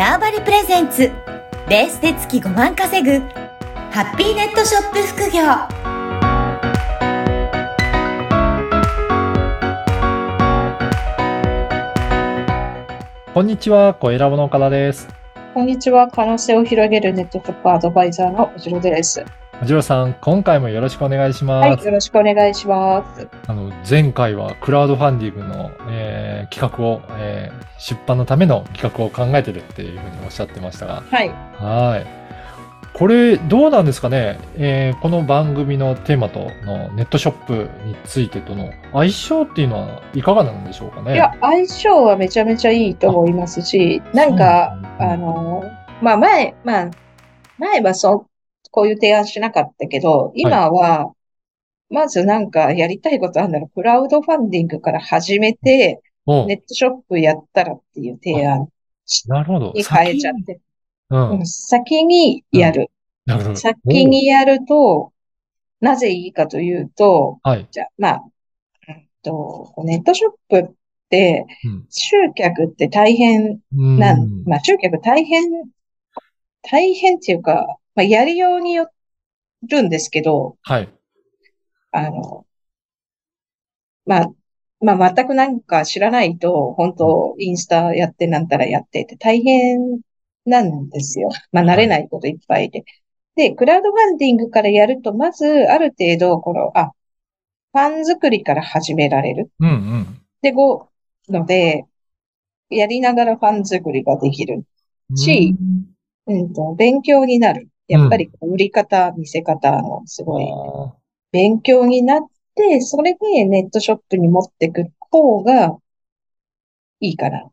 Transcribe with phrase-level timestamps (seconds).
[0.00, 1.12] ターバリプレゼンツ
[1.68, 3.18] ベースで月5万稼ぐ
[3.90, 5.42] ハッピーネットショップ副業
[13.34, 15.06] こんにちは、小ラボの岡田です。
[15.52, 16.08] こんにちは。
[16.08, 19.22] 可能性を広げるネットショップアドバイザーのおじろです。
[19.62, 21.68] おじろさん、今回もよろしくお願いします。
[21.68, 23.28] はい、よろしくお願いします。
[23.46, 31.28] あの前回はクラウドファンディングの、えー企画を、えー出版のための企画を考えてるっていうふうにおっしゃってましたが、はい。
[31.28, 32.06] はい。
[32.94, 41.14] これ、どうなんですかね、えーこの番組のテーマとのネットショップについてとの相性っていうのはいかがなんでしょうかね？
[41.14, 45.64] いや、相性はめちゃめちゃいいと思いますし、なんか、うんあの、
[46.00, 46.90] まあ前、まあ、
[47.58, 48.29] 前はそう、
[48.70, 51.12] こういう提案しなかったけど、今は、
[51.88, 53.74] まずなんかやりたいことあるんだろう。
[53.74, 58.68] クラウドファンディングから始めて、おネットショップやったらっていう提案
[59.26, 59.72] なるほど。
[59.74, 60.60] に変えちゃって、
[61.10, 61.30] うん。
[61.30, 62.90] うん先にやる。
[63.26, 63.56] なるほど。
[63.56, 65.12] 先にやると、
[65.80, 67.48] なぜいいかというと、お。
[67.48, 67.68] はい。
[67.70, 68.24] じゃあ、まあ、
[68.88, 70.74] うんと、ネットショップっ
[71.08, 75.42] て、うん集客って大変うんなん、まあ、集客大変、
[76.62, 78.90] 大変っていうか、まあ、やりようによ
[79.68, 80.88] るんですけど、はい。
[81.92, 82.46] あの、
[84.06, 84.32] まあ、
[84.80, 90.00] まあ、全くなんか知らないと、本当インスタやってなんたらやってって大変
[90.46, 91.28] なんですよ。
[91.52, 92.84] まあ、慣れないこといっぱいで。
[93.36, 96.92] で、クラウドファンディングからやると、まず、ある程度、この、あ、
[97.72, 99.50] ファン作りから始められる。
[99.60, 100.22] うんうん。
[100.42, 100.88] で、ご、
[101.28, 101.84] ので、
[102.70, 104.64] やりながらファン作りができる。
[105.14, 105.54] し
[106.26, 107.68] うんと、勉強になる。
[107.90, 110.94] やっぱり売り方、見せ方のすごいあ
[111.32, 112.20] 勉強になっ
[112.54, 115.76] て、それでネットショップに持ってく方が
[117.00, 117.50] いいかな。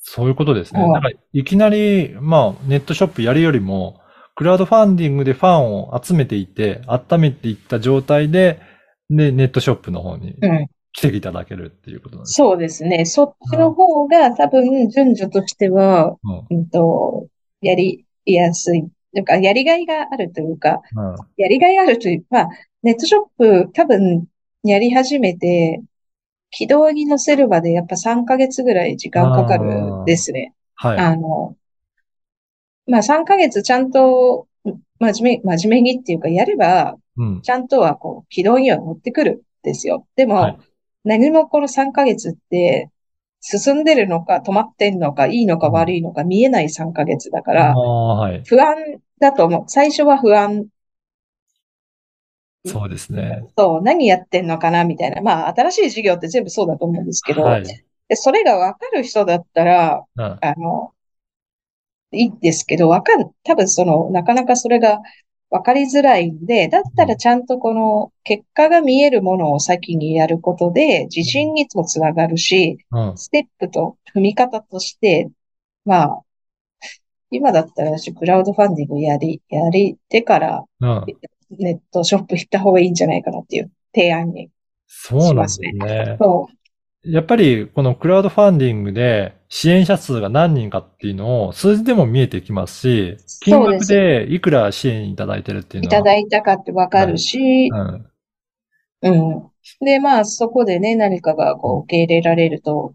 [0.00, 0.80] そういうことですね。
[0.82, 4.00] うんだからいきなり、まあ、ネットショップやるよりも、
[4.34, 8.60] クラウドファンディングでファンを集めていて、温めていった状態で、
[9.10, 10.66] で、ネットショップの方にうん。
[10.92, 12.32] 来ていただけるっていうことなんです。
[12.32, 13.04] そうですね。
[13.04, 16.16] そっちの方が多分順序としては、
[16.50, 17.26] うんうんと、
[17.60, 18.88] やりやすい。
[19.16, 22.48] なんか、やりがいがあるというか、うんやりがいあるという、まあ、
[22.82, 23.22] ネットショッ
[23.66, 24.26] プ多分
[24.62, 25.82] やり始めて、
[26.50, 30.54] 軌道に乗せるまでやっぱ3ヶ月ぐらい時間かかるですね。
[30.74, 30.98] はい。
[30.98, 31.56] あの、
[32.86, 34.46] まあ3ヶ月ちゃんと
[35.00, 37.42] 真面目、真面目にっていうかやれば、うん。
[37.42, 40.06] ちゃんとはこう、軌道には乗ってくるんですよ。
[40.16, 40.58] でも、はい
[41.06, 42.90] 何もこの3ヶ月って、
[43.40, 48.42] 進んでるのか止まってんのか、いいのか悪いのか見えない3ヶ月だから、はい。
[48.44, 48.74] 不安
[49.20, 49.64] だと思う。
[49.68, 50.66] 最初は不安
[52.66, 53.46] そうですね。
[53.56, 55.22] そう、何やってんのかなみたいな。
[55.22, 57.64] まあ、新しい事業って全部そうだと思うんですけど、はい。
[58.08, 60.38] でそれがわかる人だったら、うん。
[60.40, 60.92] あの、
[62.12, 65.00] いいんですけど、わかん、多分その、なかなかそれが
[65.50, 73.18] わかりづらいんで、だったらちゃんとこの結果が見えるものを先にやることで、自信にもつながるし、うん。
[73.18, 75.28] ステップと踏み方として、
[75.84, 76.22] まあ、
[77.30, 81.04] 今だったら私クラウドファンディングやり、やりてからうん。
[81.50, 84.50] ネットショップ行った方がいいんじゃないかなっていう提案に。
[84.86, 86.16] そうなんですね。
[86.20, 86.48] そ
[87.04, 95.96] やっぱり、このクラウドファンディングで支援者数が何人かっていうのを数字でも見えてきますし、金額でいくら支援いただいてるっていうのは。
[95.98, 98.06] ただいたかってわかるし、うん。
[99.02, 99.50] うん。
[99.84, 102.94] で、まあ、そこでね、何かがこう受け入れられると、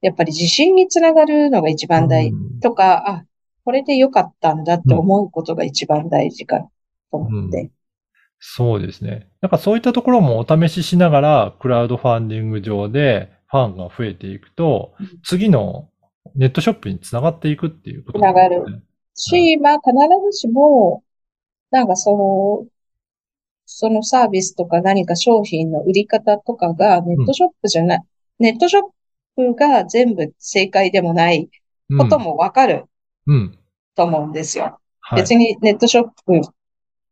[0.00, 3.24] やっぱり自信につながるのが一番大事うんとか、あ、
[3.64, 6.60] これで良かったんだって思うことが一番大事か
[7.10, 7.70] と思って。
[8.40, 9.28] そうですね。
[9.40, 15.88] なんかそういったところもお試ししながら、クラウドファンディング上でファンが増えていくとうん、次の
[16.34, 18.82] ネットショップにつながっていくっていうことつながる。
[19.14, 19.92] し、まあ、必
[20.32, 21.04] ずしも、
[21.70, 22.66] なんかその、
[23.64, 28.00] そのサービスとか何か商品の売り方とかがネットショップじゃない、
[28.38, 28.82] ネットショッ
[29.36, 31.48] プが全部正解でもない
[31.96, 32.86] こともわかる
[33.26, 33.36] うん。
[33.36, 33.58] うん。
[33.94, 34.78] と思うんですよ。
[35.00, 35.20] はい。
[35.22, 36.40] 別にネットショップ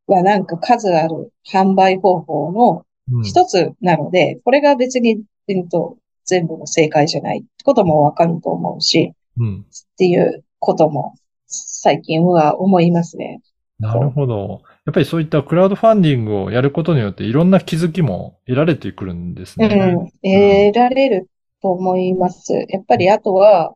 [0.06, 5.96] はなんか数ある販売方法のうん一つなので、これが別に、うんと、
[6.26, 9.66] 全部の正解じゃないってこともわかると思うし、うん。
[9.68, 11.16] っていうことも
[11.46, 13.40] 最近は思いますね。
[13.80, 14.62] なるほど。
[14.84, 19.92] やっぱりそういったクラウドファンディングをやることによっていろんな気づきも得られてくるんですうね。
[19.92, 21.28] ん、得られる
[21.62, 22.52] と思います。
[22.68, 23.74] やっぱりあとは、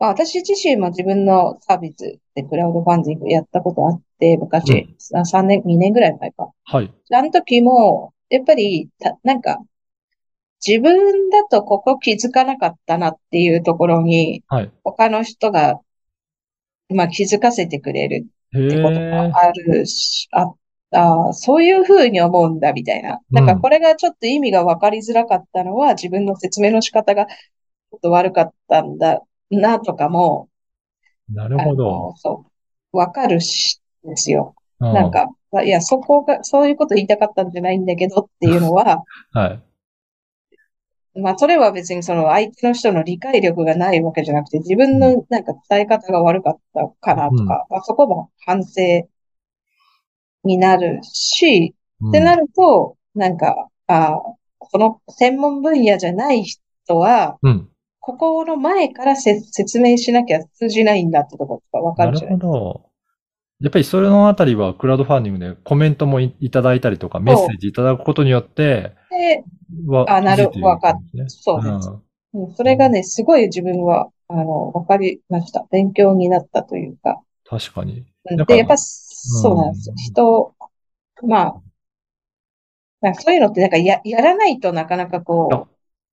[0.00, 6.50] まあ、私自身も自分のサービスでクラウドファンディングやったことあって、昔、あ3年、2年ぐらい前か。
[6.64, 6.92] はい。
[7.12, 9.58] あの時も、やっぱり、た、なんか、
[10.66, 14.72] 自分だとここ気づかなかったなっていうところに、はい。
[14.84, 15.80] 他の人が
[16.88, 19.30] まあ、気づかせてくれるへってことえ。
[19.32, 20.52] があるし、あ、
[20.92, 23.20] あーそういうふうに思うんだ、みたいな。
[23.30, 29.20] なんかこれがちょっと意味が分かりづらかったのは、自分の説明の仕方がちょっと悪かったんだ
[29.50, 30.48] な、とかも、
[31.28, 31.84] なるあほど。
[31.90, 32.44] の、そ
[32.92, 34.54] う、分かるし、ですよ。
[34.80, 35.28] うんなんか、
[35.64, 39.62] いや、そこが、そういうこと言いたかったんじゃないんだけどっていうのは、はい。
[41.20, 49.06] まあ、それは別にその相手の人の理解力がないわけじゃなくて、自分のなんか伝え方が悪かったかなとか、まあ、そこも反省
[50.44, 54.18] になるし、うんってなると、なんか、あー
[54.58, 57.68] この専門分野じゃない人は、うん。
[58.00, 62.90] ここの前からせ説明しなきゃ通じないんだってところがわかなるるじゃないほど。
[63.60, 69.44] やっぱりそれのあたりはクラウドファンディングでコメントもいいただいたりとかメッセージいただくことによって、で、
[69.86, 72.02] はあなる気づいていわかっんですねそうですうん
[72.54, 75.66] それがね、すごい自分は、あの、わかりました。
[75.70, 77.20] 勉強になったというか。
[77.44, 78.06] 確かに。
[78.24, 79.94] で、やっぱ、そうなんですよ。
[79.96, 80.54] 人、
[81.26, 81.60] ま
[83.02, 85.66] あ、そういうのってなんかや、やらないとなかなかこうんう、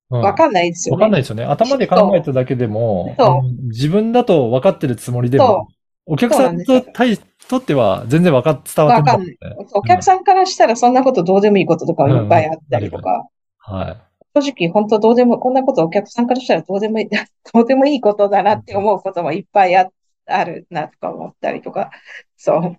[0.10, 1.06] わかんないですよわね。
[1.06, 1.44] かんないですよね。
[1.44, 3.16] 頭で考えただけでも、
[3.64, 5.68] 自分だと分かってるつもりでそも、
[6.06, 7.18] お客さんと対
[7.50, 9.38] とっては全然わかっ、伝わってない、ね。
[9.74, 13.28] お客さんからしたらそんなことどうでもいいこととかいっぱいあったりとか、
[13.60, 14.08] はい。
[14.42, 17.10] 正直本当どうでも、こんなことお客さんからしたらどうでもいい、
[17.54, 19.90] どうでもいいことだなって思うこともいっぱいあ
[20.26, 21.90] あるなとか思ったりとか、
[22.36, 22.78] そう。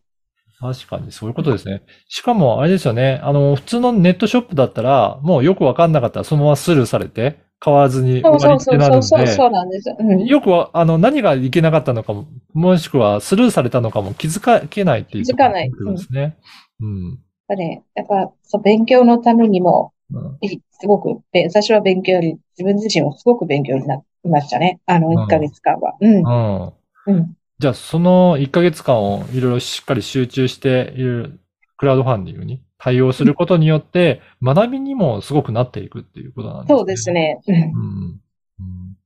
[0.60, 1.82] 確かにそういうことですね。
[2.08, 3.20] しかも、あれですよね。
[3.22, 9.96] あの、普通のネットショップだったら、もうよくわかんなかったらそのままスルーされて、買わずにそう終わりってなるんそうそうそう、で、そうなんですよ。
[9.98, 10.24] うん。
[10.26, 16.36] よくは、あの、何がいけなかったのかも、もしくはスルーされたのかも気づかけないっていう気づかないですね。
[16.80, 17.10] うん。
[17.10, 17.18] やっ
[17.48, 24.80] ぱね、やっぱそう勉強のためにも、うんいすごく、べ私は勉強より、自分自身はすごく勉強になりましたね。
[24.86, 25.96] あの、ん1ヶ月間は。
[26.00, 26.14] うん。
[26.18, 26.72] うん。
[27.06, 27.37] うん。
[27.58, 31.30] じゃあ、その1ヶ月間をいろいろしっかり集中して、いろいろ
[31.76, 36.76] クラウドファンディングに対応することによって、学びにもすごくなっていくっていうことなんですね。
[36.78, 37.40] そうですね。
[37.48, 37.60] うんうん。
[37.62, 38.98] うん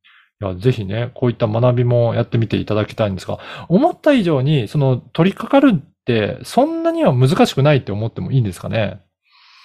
[0.43, 3.39] いや、ぜひね、こういった学びもやってみていただきたいんですが、
[3.69, 9.01] 思った以上に、その、取り掛かるって、そんなには難しくないって思ってもいいんですかね？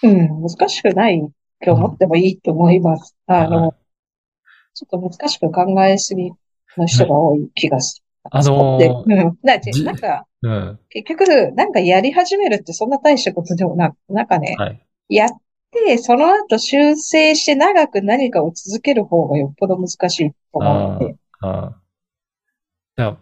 [0.03, 0.29] うん。
[0.43, 1.29] 難しくないっ
[1.59, 3.15] て思ってもいいと思います。
[3.25, 3.75] あはの、
[4.75, 6.31] ちょっと難しく考えすぎ
[6.77, 8.06] の人が多い気がする。
[8.31, 9.85] あのーでうん。
[9.85, 10.79] なんか、うん。
[10.89, 14.79] 結局、なんかやり始めるってそんな大したことでもなく、なんかね、はい。
[15.09, 15.29] やっ
[15.71, 21.15] て、その後修正して長く何かを続ける方がよっぽど難しいと思うので。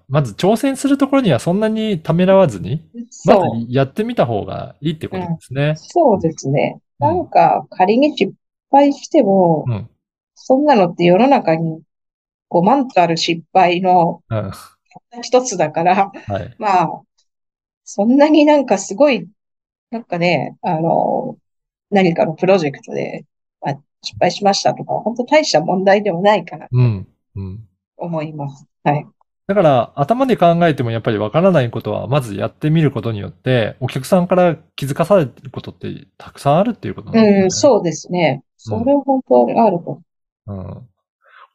[0.08, 2.90] まず挑戦するところにはそんなにためらわずに、
[3.26, 3.42] まず。
[3.70, 5.74] やってみた方がいいってことですね。
[5.76, 6.76] そうですね。
[6.80, 8.34] うんなんか、仮に失
[8.72, 9.90] 敗しても、うん。
[10.34, 11.82] そんなのって世の中に
[12.50, 14.22] 5万とある失敗の
[15.16, 15.22] うん。
[15.22, 16.56] 一つだから、はい。
[16.60, 17.02] まあ、
[17.84, 19.28] そんなになんかすごい、
[19.92, 21.38] なんかね、あの、
[21.92, 23.26] 何かのプロジェクトで、
[23.62, 27.08] まあ、失敗しましたとか、本当大した問題でもないかなとうん。
[27.36, 27.68] うん。
[27.98, 28.66] 思います。
[28.84, 29.06] はい。
[29.48, 37.44] だから、頭で考えてもやっぱりわからないことは、まずやってみることによって、お客さんから気づかされることってたくさんあるっていうことなんですね。
[37.44, 38.44] うん、そうですね。
[38.58, 40.02] それは本当にあると。
[40.48, 40.90] うん。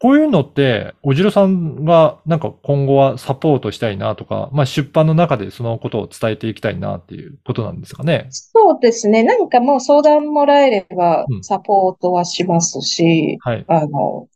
[0.01, 8.27] こういうのって、おじろさんがなんか今後はサポートしたいなとか、まあ出版の中でそのことを伝えていきたいなっていうことなんですかね。
[8.31, 9.23] そうですね。
[9.23, 13.65] 何かもう相談もらえればうんサポートはしますし、はい。
[13.69, 14.27] あの、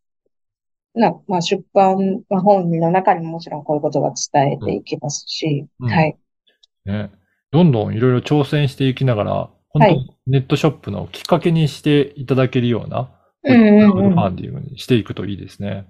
[0.95, 6.15] な、まあ出版、まあ本の中にももちろんこういうことが伝えていきますし、うんはい。
[6.85, 7.11] ね。
[7.53, 13.11] どんどんいろいろ挑戦していきながら、本当はいネットショップのきっかけにしていただけるような、
[13.45, 15.87] うんうんうんファンディングにしていくといいですね。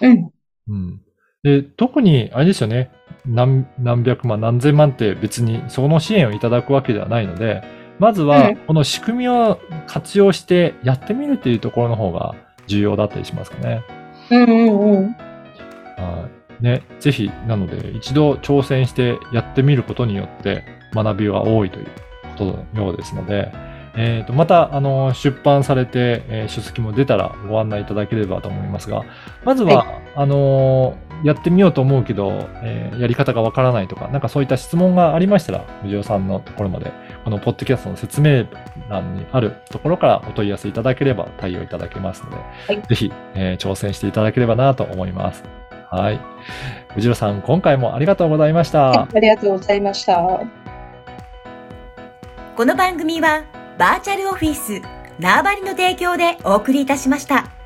[0.00, 0.30] うん。
[0.68, 1.00] うん。
[1.42, 2.90] で、特に、あれですよね。
[3.26, 7.62] 何、何百万、何千万って別にその支援をいただくわけではないので、
[7.98, 12.34] まずはうん、この仕組みを活用してやってみるっていうところの方が
[12.66, 13.82] 重要だったりしますかね。
[14.30, 15.04] うんうんうん。
[15.96, 16.28] は
[16.60, 16.62] い。
[16.62, 20.64] ね、ぜひ、なので、一度挑戦してやってみることによって
[20.94, 21.90] 学びが多いというこ
[22.36, 23.52] とのようですので、
[24.00, 29.02] えっ、と、また、あの、出版されて、えー書籍も出たらご案内いただければと思いますが、
[29.44, 36.92] まずは、あのーやってみようと思うけど、えーやり方がわからないとか、なんかそういった質問がありましたら、藤尾さんのところまで、
[37.24, 38.46] このポッドキャストの説明
[38.88, 45.42] 欄にあるところからお問い合わせいただければ対応いただけますので、いぜひ、えー挑戦していただければなと思います。
[45.90, 46.20] はい。
[46.94, 48.92] 藤野さん、今回もありがとうございました。
[49.02, 50.40] ありがとうございました。
[52.56, 54.82] この番組はバーチャルオフィス
[55.20, 57.57] 縄張りの提供でお送りいたしました。